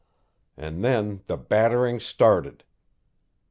[0.57, 2.63] And then the battering started.